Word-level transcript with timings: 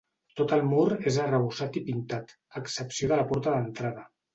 Tot 0.39 0.55
el 0.55 0.63
mur 0.69 0.85
és 1.11 1.21
arrebossat 1.25 1.79
i 1.83 1.85
pintat, 1.93 2.37
a 2.57 2.67
excepció 2.67 3.15
de 3.15 3.23
la 3.25 3.33
porta 3.33 3.61
d'entrada. 3.61 4.13